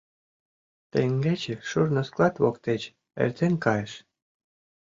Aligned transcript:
Теҥгече 0.91 1.55
шурно 1.69 2.01
склад 2.07 2.33
воктеч 2.43 2.81
эртен 3.21 3.53
кайыш. 3.63 3.93